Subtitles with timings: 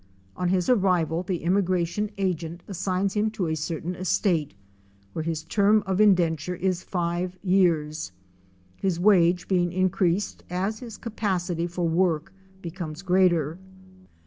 [0.35, 4.55] On his arrival the immigration agent assigns him to a certain estate,
[5.13, 8.11] where his term of indenture is five years,
[8.77, 12.33] his wage being increased as his capacity for work
[12.63, 13.59] becomes greater.